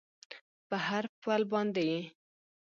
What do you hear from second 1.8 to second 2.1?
یې